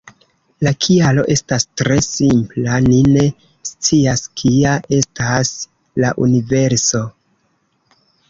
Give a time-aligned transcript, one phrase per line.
[0.67, 3.27] La kialo estas tre simpla: ni ne
[3.71, 5.53] scias kia estas
[6.05, 7.03] la universo".